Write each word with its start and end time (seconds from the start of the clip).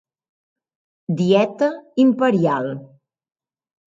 Dieta 1.19 1.69
Imperial 2.03 2.65